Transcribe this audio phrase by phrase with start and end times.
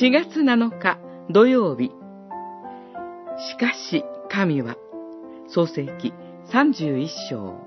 [0.00, 1.90] 4月7日土曜日。
[3.36, 4.76] しかし神は、
[5.48, 6.14] 創世記
[6.50, 7.60] 31章。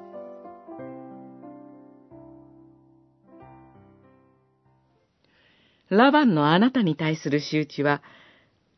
[5.90, 8.02] ラバンのあなたに対する仕打ちは、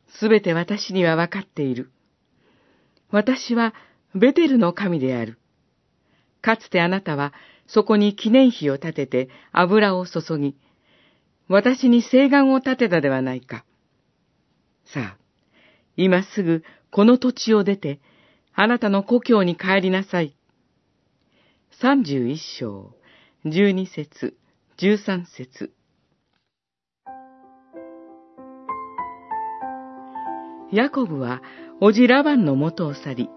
[0.08, 1.90] すべて私にはわかっている。
[3.10, 3.72] 私は
[4.14, 5.38] ベテルの神である。
[6.42, 7.32] かつてあなたは
[7.66, 10.54] そこに記念碑を建てて油を注ぎ、
[11.48, 13.64] 私に誓願を立てたではないか。
[14.84, 15.18] さあ、
[15.96, 18.00] 今すぐこの土地を出て、
[18.54, 20.34] あなたの故郷に帰りなさい。
[21.80, 22.92] 三十一章、
[23.44, 24.36] 十二節、
[24.76, 25.72] 十三節。
[30.70, 31.40] ヤコブは、
[31.80, 33.30] おじラバンの元を去り、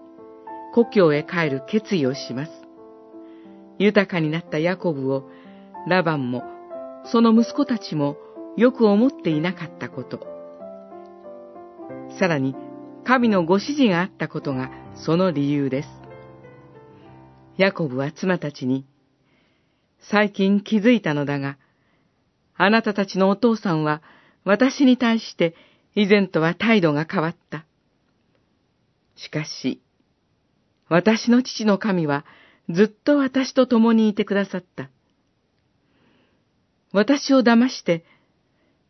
[0.74, 2.52] 故郷へ帰る決意をします。
[3.78, 5.30] 豊かになったヤコブを、
[5.86, 6.42] ラバンも
[7.04, 8.16] その息子たちも
[8.56, 10.26] よく思っていなかったこと。
[12.18, 12.54] さらに、
[13.04, 15.88] 神のご指示があったことがその理由です。
[17.56, 18.86] ヤコブは妻たちに、
[20.10, 21.58] 最近気づいたのだが、
[22.54, 24.02] あなたたちのお父さんは
[24.44, 25.54] 私に対して
[25.94, 27.64] 以前とは態度が変わった。
[29.16, 29.80] しかし、
[30.88, 32.24] 私の父の神は
[32.68, 34.90] ずっと私と共にいてくださった。
[36.92, 38.04] 私を騙して、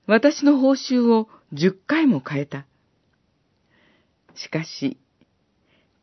[0.06, 2.66] 私の報酬を十回も変えた。
[4.34, 4.98] しかし、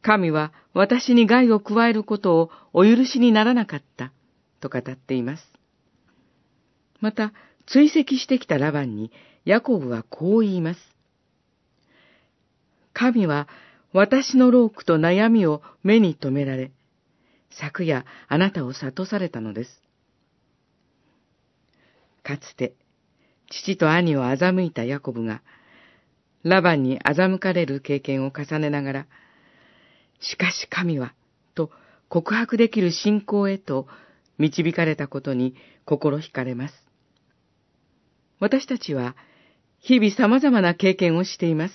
[0.01, 4.13] 神は私に害を加えることをお許しにならなかった、
[4.61, 5.43] と語っています。
[7.01, 7.33] また、
[7.65, 9.11] 追跡してきたラバンに、
[9.45, 10.79] ヤコブはこう言います。
[12.93, 13.47] 神は
[13.93, 16.71] 私のロークと悩みを目に留められ、
[17.49, 19.88] 昨夜あなたを悟されたのです。
[22.29, 22.75] かつて、
[23.49, 25.41] 父と兄を欺いたヤコブが、
[26.43, 29.07] ラバンに欺かれる経験を重ねながら、
[30.19, 31.15] しかし神は、
[31.55, 31.71] と
[32.07, 33.87] 告白できる信仰へと
[34.37, 35.55] 導かれたことに
[35.85, 36.75] 心惹かれます。
[38.39, 39.15] 私たちは、
[39.79, 41.73] 日々様々な経験をしています。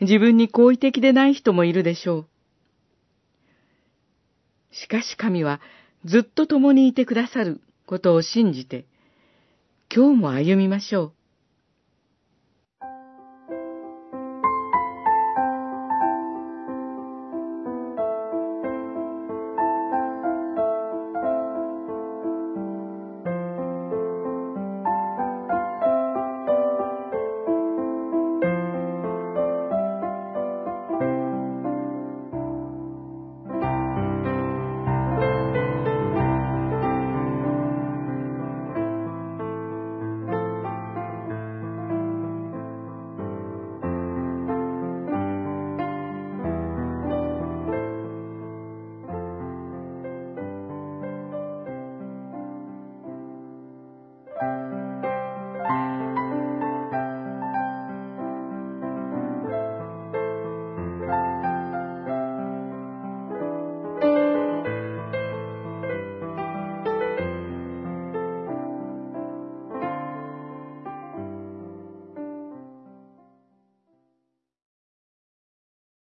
[0.00, 2.26] 自分に好意的でない人もいるでしょう。
[4.72, 5.60] しかし神は
[6.04, 8.86] ずっと共にいてくださることを信じて、
[9.92, 11.19] 今日も歩みましょう。